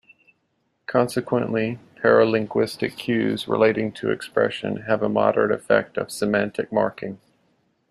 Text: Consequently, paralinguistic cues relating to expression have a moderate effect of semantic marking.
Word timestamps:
Consequently, 0.87 1.77
paralinguistic 1.97 2.97
cues 2.97 3.47
relating 3.47 3.91
to 3.91 4.09
expression 4.09 4.77
have 4.87 5.03
a 5.03 5.09
moderate 5.09 5.51
effect 5.51 5.95
of 5.95 6.09
semantic 6.09 6.71
marking. 6.71 7.19